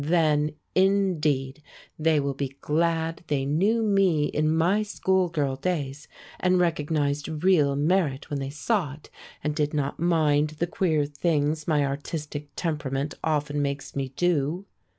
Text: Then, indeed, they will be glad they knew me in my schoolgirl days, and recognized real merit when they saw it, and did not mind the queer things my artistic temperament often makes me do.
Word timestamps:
Then, 0.03 0.53
indeed, 0.73 1.61
they 1.99 2.19
will 2.19 2.33
be 2.33 2.55
glad 2.59 3.23
they 3.27 3.45
knew 3.45 3.83
me 3.83 4.23
in 4.25 4.49
my 4.49 4.81
schoolgirl 4.81 5.57
days, 5.57 6.07
and 6.39 6.59
recognized 6.59 7.43
real 7.43 7.75
merit 7.75 8.27
when 8.31 8.39
they 8.39 8.49
saw 8.49 8.93
it, 8.93 9.11
and 9.43 9.53
did 9.55 9.75
not 9.75 9.99
mind 9.99 10.55
the 10.57 10.65
queer 10.65 11.05
things 11.05 11.67
my 11.67 11.85
artistic 11.85 12.49
temperament 12.55 13.13
often 13.23 13.61
makes 13.61 13.95
me 13.95 14.11
do. 14.17 14.65